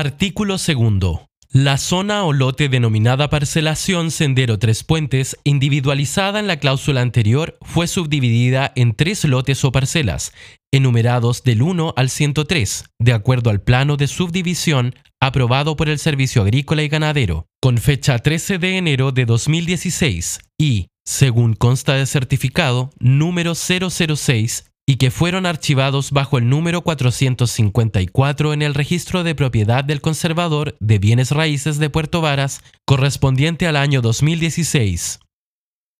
[0.00, 1.26] Artículo segundo.
[1.50, 7.86] La zona o lote denominada parcelación Sendero Tres Puentes, individualizada en la cláusula anterior, fue
[7.86, 10.32] subdividida en tres lotes o parcelas,
[10.72, 16.40] enumerados del 1 al 103, de acuerdo al plano de subdivisión aprobado por el Servicio
[16.40, 22.88] Agrícola y Ganadero, con fecha 13 de enero de 2016 y, según consta de certificado
[22.98, 29.84] número 006 y que fueron archivados bajo el número 454 en el registro de propiedad
[29.84, 35.20] del conservador de bienes raíces de Puerto Varas correspondiente al año 2016.